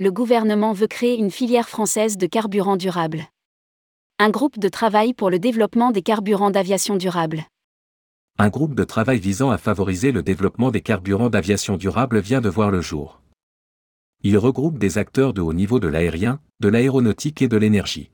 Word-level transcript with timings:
le 0.00 0.10
gouvernement 0.10 0.72
veut 0.72 0.88
créer 0.88 1.16
une 1.16 1.30
filière 1.30 1.68
française 1.68 2.18
de 2.18 2.26
carburant 2.26 2.76
durable. 2.76 3.28
Un 4.18 4.28
groupe 4.28 4.58
de 4.58 4.68
travail 4.68 5.14
pour 5.14 5.30
le 5.30 5.38
développement 5.38 5.92
des 5.92 6.02
carburants 6.02 6.50
d'aviation 6.50 6.96
durable. 6.96 7.44
Un 8.36 8.48
groupe 8.48 8.74
de 8.74 8.82
travail 8.82 9.20
visant 9.20 9.52
à 9.52 9.56
favoriser 9.56 10.10
le 10.10 10.24
développement 10.24 10.72
des 10.72 10.80
carburants 10.80 11.30
d'aviation 11.30 11.76
durable 11.76 12.18
vient 12.18 12.40
de 12.40 12.48
voir 12.48 12.72
le 12.72 12.80
jour. 12.80 13.20
Il 14.24 14.36
regroupe 14.36 14.78
des 14.78 14.98
acteurs 14.98 15.32
de 15.32 15.40
haut 15.40 15.52
niveau 15.52 15.78
de 15.78 15.86
l'aérien, 15.86 16.40
de 16.58 16.68
l'aéronautique 16.68 17.40
et 17.40 17.48
de 17.48 17.56
l'énergie. 17.56 18.10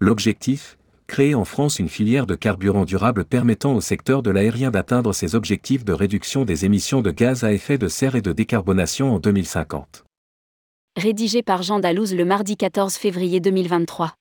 L'objectif 0.00 0.76
Créer 1.06 1.36
en 1.36 1.44
France 1.44 1.78
une 1.78 1.88
filière 1.88 2.26
de 2.26 2.34
carburant 2.34 2.84
durable 2.84 3.24
permettant 3.24 3.74
au 3.74 3.80
secteur 3.80 4.24
de 4.24 4.30
l'aérien 4.30 4.72
d'atteindre 4.72 5.12
ses 5.12 5.36
objectifs 5.36 5.84
de 5.84 5.92
réduction 5.92 6.44
des 6.44 6.64
émissions 6.64 7.00
de 7.00 7.12
gaz 7.12 7.44
à 7.44 7.52
effet 7.52 7.78
de 7.78 7.86
serre 7.86 8.16
et 8.16 8.22
de 8.22 8.32
décarbonation 8.32 9.14
en 9.14 9.20
2050. 9.20 10.04
Rédigé 11.00 11.42
par 11.42 11.62
Jean 11.62 11.80
Dalouse 11.80 12.14
le 12.14 12.26
mardi 12.26 12.58
14 12.58 12.96
février 12.96 13.40
2023. 13.40 14.12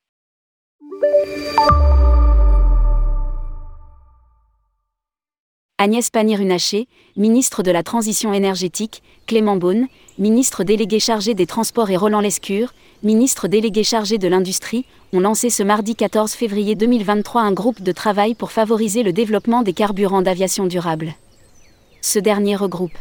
Agnès 5.78 6.10
Pannier-Runacher, 6.10 6.88
ministre 7.18 7.64
de 7.64 7.72
la 7.72 7.84
Transition 7.84 8.34
énergétique, 8.34 9.04
Clément 9.28 9.58
Beaune, 9.58 9.88
ministre 10.20 10.64
délégué 10.64 11.02
chargé 11.02 11.34
des 11.34 11.46
Transports 11.46 11.90
et 11.90 11.98
Roland 11.98 12.22
Lescure, 12.22 12.74
ministre 13.04 13.50
délégué 13.50 13.84
chargé 13.84 14.18
de 14.18 14.30
l'Industrie, 14.30 14.86
ont 15.12 15.20
lancé 15.20 15.50
ce 15.50 15.64
mardi 15.64 15.96
14 15.96 16.32
février 16.32 16.76
2023 16.76 17.42
un 17.42 17.52
groupe 17.52 17.82
de 17.82 17.92
travail 17.92 18.36
pour 18.36 18.54
favoriser 18.54 19.04
le 19.04 19.12
développement 19.12 19.64
des 19.64 19.74
carburants 19.74 20.22
d'aviation 20.22 20.66
durable. 20.66 21.14
Ce 22.02 22.20
dernier 22.20 22.56
regroupe 22.56 22.98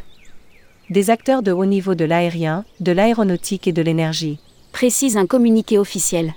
des 0.90 1.10
acteurs 1.10 1.42
de 1.42 1.52
haut 1.52 1.66
niveau 1.66 1.94
de 1.94 2.06
l'aérien, 2.06 2.64
de 2.80 2.92
l'aéronautique 2.92 3.68
et 3.68 3.72
de 3.72 3.82
l'énergie. 3.82 4.38
Précise 4.72 5.18
un 5.18 5.26
communiqué 5.26 5.76
officiel. 5.78 6.34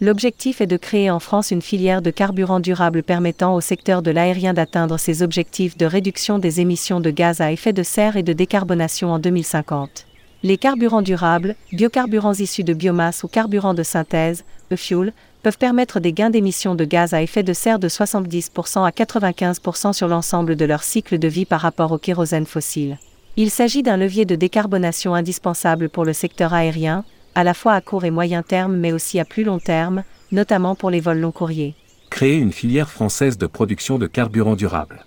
L'objectif 0.00 0.60
est 0.60 0.66
de 0.66 0.76
créer 0.76 1.10
en 1.10 1.20
France 1.20 1.52
une 1.52 1.62
filière 1.62 2.02
de 2.02 2.10
carburant 2.10 2.58
durable 2.58 3.04
permettant 3.04 3.54
au 3.54 3.60
secteur 3.60 4.02
de 4.02 4.10
l'aérien 4.10 4.52
d'atteindre 4.52 4.98
ses 4.98 5.22
objectifs 5.22 5.76
de 5.76 5.86
réduction 5.86 6.40
des 6.40 6.60
émissions 6.60 6.98
de 6.98 7.10
gaz 7.10 7.40
à 7.40 7.52
effet 7.52 7.72
de 7.72 7.84
serre 7.84 8.16
et 8.16 8.24
de 8.24 8.32
décarbonation 8.32 9.12
en 9.12 9.20
2050. 9.20 10.06
Les 10.42 10.56
carburants 10.56 11.02
durables, 11.02 11.54
biocarburants 11.72 12.32
issus 12.32 12.64
de 12.64 12.74
biomasse 12.74 13.22
ou 13.22 13.28
carburants 13.28 13.74
de 13.74 13.84
synthèse, 13.84 14.42
e-fuel, 14.72 15.12
peuvent 15.44 15.58
permettre 15.58 16.00
des 16.00 16.12
gains 16.12 16.30
d'émissions 16.30 16.74
de 16.74 16.84
gaz 16.84 17.14
à 17.14 17.22
effet 17.22 17.44
de 17.44 17.52
serre 17.52 17.78
de 17.78 17.88
70% 17.88 18.84
à 18.84 18.90
95% 18.90 19.92
sur 19.92 20.08
l'ensemble 20.08 20.56
de 20.56 20.64
leur 20.64 20.82
cycle 20.82 21.20
de 21.20 21.28
vie 21.28 21.44
par 21.44 21.60
rapport 21.60 21.92
au 21.92 21.98
kérosène 21.98 22.46
fossile. 22.46 22.98
Il 23.36 23.50
s'agit 23.50 23.82
d'un 23.82 23.96
levier 23.96 24.26
de 24.26 24.34
décarbonation 24.34 25.14
indispensable 25.14 25.88
pour 25.88 26.04
le 26.04 26.12
secteur 26.12 26.52
aérien, 26.52 27.02
à 27.34 27.44
la 27.44 27.54
fois 27.54 27.72
à 27.72 27.80
court 27.80 28.04
et 28.04 28.10
moyen 28.10 28.42
terme 28.42 28.76
mais 28.76 28.92
aussi 28.92 29.18
à 29.18 29.24
plus 29.24 29.42
long 29.42 29.58
terme, 29.58 30.04
notamment 30.32 30.74
pour 30.74 30.90
les 30.90 31.00
vols 31.00 31.20
long 31.20 31.32
courriers. 31.32 31.74
Créer 32.10 32.36
une 32.36 32.52
filière 32.52 32.90
française 32.90 33.38
de 33.38 33.46
production 33.46 33.98
de 33.98 34.06
carburant 34.06 34.54
durable. 34.54 35.06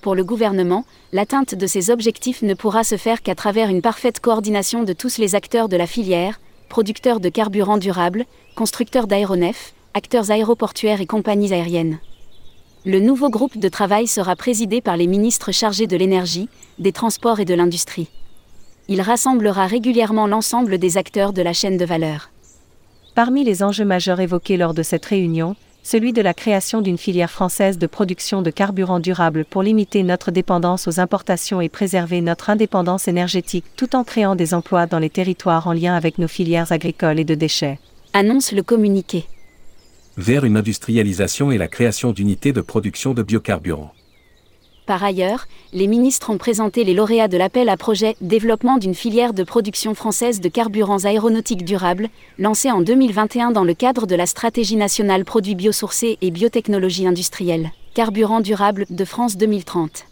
Pour 0.00 0.14
le 0.14 0.24
gouvernement, 0.24 0.86
l'atteinte 1.12 1.54
de 1.54 1.66
ces 1.66 1.90
objectifs 1.90 2.40
ne 2.40 2.54
pourra 2.54 2.84
se 2.84 2.96
faire 2.96 3.20
qu'à 3.20 3.34
travers 3.34 3.68
une 3.68 3.82
parfaite 3.82 4.20
coordination 4.20 4.82
de 4.82 4.94
tous 4.94 5.18
les 5.18 5.34
acteurs 5.34 5.68
de 5.68 5.76
la 5.76 5.86
filière, 5.86 6.40
producteurs 6.70 7.20
de 7.20 7.28
carburant 7.28 7.76
durable, 7.76 8.24
constructeurs 8.54 9.06
d'aéronefs, 9.06 9.74
acteurs 9.92 10.30
aéroportuaires 10.30 11.02
et 11.02 11.06
compagnies 11.06 11.52
aériennes. 11.52 11.98
Le 12.86 13.00
nouveau 13.00 13.28
groupe 13.28 13.58
de 13.58 13.68
travail 13.68 14.06
sera 14.06 14.36
présidé 14.36 14.80
par 14.80 14.96
les 14.96 15.06
ministres 15.06 15.52
chargés 15.52 15.86
de 15.86 15.96
l'énergie, 15.98 16.48
des 16.78 16.92
transports 16.92 17.40
et 17.40 17.44
de 17.44 17.52
l'industrie 17.52 18.08
il 18.88 19.00
rassemblera 19.00 19.66
régulièrement 19.66 20.26
l'ensemble 20.26 20.78
des 20.78 20.96
acteurs 20.96 21.32
de 21.32 21.42
la 21.42 21.52
chaîne 21.52 21.76
de 21.76 21.84
valeur. 21.84 22.30
Parmi 23.14 23.44
les 23.44 23.62
enjeux 23.62 23.84
majeurs 23.84 24.20
évoqués 24.20 24.56
lors 24.56 24.74
de 24.74 24.82
cette 24.82 25.06
réunion, 25.06 25.56
celui 25.82 26.12
de 26.12 26.22
la 26.22 26.34
création 26.34 26.82
d'une 26.82 26.98
filière 26.98 27.30
française 27.30 27.78
de 27.78 27.86
production 27.86 28.42
de 28.42 28.50
carburant 28.50 28.98
durable 29.00 29.44
pour 29.44 29.62
limiter 29.62 30.02
notre 30.02 30.30
dépendance 30.30 30.88
aux 30.88 31.00
importations 31.00 31.60
et 31.60 31.68
préserver 31.68 32.20
notre 32.20 32.50
indépendance 32.50 33.08
énergétique 33.08 33.64
tout 33.76 33.94
en 33.94 34.04
créant 34.04 34.34
des 34.34 34.52
emplois 34.52 34.86
dans 34.86 34.98
les 34.98 35.10
territoires 35.10 35.68
en 35.68 35.72
lien 35.72 35.94
avec 35.94 36.18
nos 36.18 36.28
filières 36.28 36.72
agricoles 36.72 37.20
et 37.20 37.24
de 37.24 37.34
déchets. 37.34 37.78
Annonce 38.12 38.52
le 38.52 38.62
communiqué. 38.62 39.26
Vers 40.18 40.46
une 40.46 40.56
industrialisation 40.56 41.50
et 41.50 41.58
la 41.58 41.68
création 41.68 42.10
d'unités 42.10 42.54
de 42.54 42.62
production 42.62 43.12
de 43.12 43.22
biocarburants. 43.22 43.92
Par 44.86 45.04
ailleurs, 45.04 45.46
les 45.74 45.86
ministres 45.86 46.30
ont 46.30 46.38
présenté 46.38 46.84
les 46.84 46.94
lauréats 46.94 47.28
de 47.28 47.36
l'appel 47.36 47.68
à 47.68 47.76
projet 47.76 48.16
Développement 48.22 48.78
d'une 48.78 48.94
filière 48.94 49.34
de 49.34 49.42
production 49.42 49.94
française 49.94 50.40
de 50.40 50.48
carburants 50.48 51.04
aéronautiques 51.04 51.66
durables, 51.66 52.08
lancé 52.38 52.70
en 52.70 52.80
2021 52.80 53.50
dans 53.50 53.64
le 53.64 53.74
cadre 53.74 54.06
de 54.06 54.14
la 54.14 54.24
Stratégie 54.24 54.76
nationale 54.76 55.26
produits 55.26 55.54
biosourcés 55.54 56.16
et 56.22 56.30
biotechnologie 56.30 57.06
industrielle, 57.06 57.72
Carburant 57.92 58.40
durable 58.40 58.86
de 58.88 59.04
France 59.04 59.36
2030. 59.36 60.06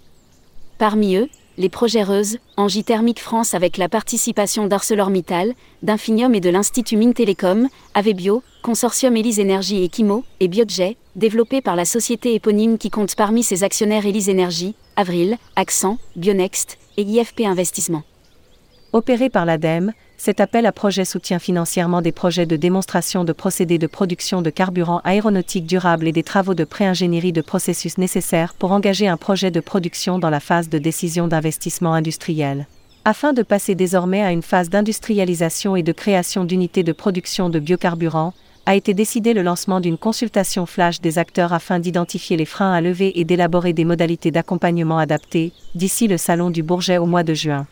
Parmi 0.77 1.17
eux, 1.17 1.31
les 1.57 1.69
projets 1.69 2.03
Reuse, 2.03 2.39
Engie 2.57 2.85
Thermique 2.85 3.21
France 3.21 3.55
avec 3.55 3.77
la 3.77 3.89
participation 3.89 4.67
d'ArcelorMittal, 4.67 5.55
d'Infinium 5.83 6.35
et 6.35 6.41
de 6.41 6.51
l'Institut 6.51 6.97
Mines 6.97 7.15
Télécom, 7.15 7.69
Avebio, 7.95 8.43
Consortium 8.63 9.17
Elise 9.17 9.39
Énergie 9.39 9.85
et 9.85 9.89
Kimo, 9.89 10.25
et 10.41 10.49
Biojet, 10.49 10.97
développé 11.17 11.61
par 11.61 11.77
la 11.77 11.85
société 11.85 12.35
éponyme 12.35 12.79
qui 12.79 12.91
compte 12.91 13.15
parmi 13.15 13.43
ses 13.43 13.63
actionnaires 13.63 14.07
Elise 14.07 14.29
Énergie, 14.29 14.75
Avril, 14.97 15.37
Accent, 15.55 15.99
Bionext 16.17 16.79
et 16.97 17.03
IFP 17.03 17.43
Investissement. 17.43 18.03
Opéré 18.93 19.29
par 19.29 19.45
l'ADEME, 19.45 19.93
cet 20.17 20.41
appel 20.41 20.65
à 20.65 20.73
projet 20.73 21.05
soutient 21.05 21.39
financièrement 21.39 22.01
des 22.01 22.13
projets 22.13 22.47
de 22.47 22.57
démonstration 22.57 23.25
de 23.25 23.33
procédés 23.33 23.79
de 23.79 23.87
production 23.87 24.43
de 24.43 24.51
carburant 24.51 25.01
aéronautique 25.05 25.67
durable 25.67 26.07
et 26.07 26.13
des 26.13 26.23
travaux 26.23 26.55
de 26.55 26.65
pré-ingénierie 26.65 27.33
de 27.33 27.43
processus 27.43 27.99
nécessaires 27.99 28.55
pour 28.55 28.73
engager 28.73 29.09
un 29.09 29.17
projet 29.17 29.51
de 29.51 29.61
production 29.61 30.19
dans 30.19 30.31
la 30.31 30.41
phase 30.41 30.69
de 30.69 30.79
décision 30.79 31.29
d'investissement 31.29 31.95
industriel. 31.95 32.67
Afin 33.05 33.35
de 33.35 33.43
passer 33.43 33.75
désormais 33.75 34.23
à 34.23 34.33
une 34.33 34.43
phase 34.43 34.71
d'industrialisation 34.71 35.77
et 35.77 35.83
de 35.83 35.93
création 35.93 36.45
d'unités 36.45 36.85
de 36.85 36.93
production 36.93 37.51
de 37.51 37.59
biocarburants, 37.59 38.33
a 38.67 38.77
été 38.77 38.95
décidé 38.95 39.35
le 39.35 39.43
lancement 39.43 39.81
d'une 39.81 39.99
consultation 39.99 40.65
flash 40.65 41.03
des 41.03 41.19
acteurs 41.19 41.53
afin 41.53 41.79
d'identifier 41.79 42.39
les 42.39 42.47
freins 42.47 42.73
à 42.73 42.81
lever 42.81 43.21
et 43.21 43.25
d'élaborer 43.25 43.75
des 43.75 43.85
modalités 43.85 44.31
d'accompagnement 44.31 44.97
adaptées, 44.97 45.53
d'ici 45.75 46.09
le 46.09 46.17
Salon 46.17 46.49
du 46.49 46.63
Bourget 46.63 46.97
au 46.97 47.05
mois 47.05 47.25
de 47.25 47.35
juin. 47.35 47.67